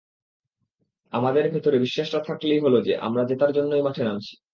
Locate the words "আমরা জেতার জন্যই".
2.97-3.81